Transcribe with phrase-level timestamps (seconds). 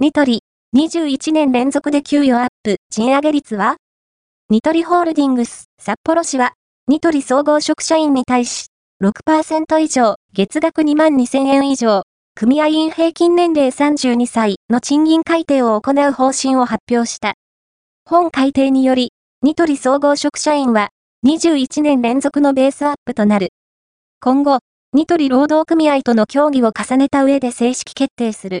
[0.00, 0.42] ニトリ、
[0.76, 3.74] 21年連続で給与アップ、賃上げ率は？
[4.48, 6.52] ニトリホールディングス、札幌市は、
[6.86, 8.66] ニトリ総合職社員に対し、
[9.02, 12.02] 6%以上、月額2万2000円以上、
[12.36, 14.54] 組合員平均年齢32歳。
[14.70, 17.34] の賃金改定を行う方針を発表した。
[18.04, 19.10] 本改定により、
[19.42, 20.90] ニトリ総合職社員は、
[21.26, 23.48] 21年連続のベースアップとなる。
[24.20, 24.60] 今後、
[24.92, 28.56] ニトリ労働組合との協議を重ねた上で正式決定する。